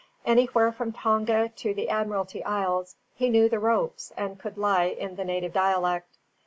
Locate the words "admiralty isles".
1.89-2.95